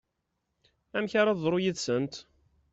[0.97, 2.13] Amek ara teḍru yid-sent?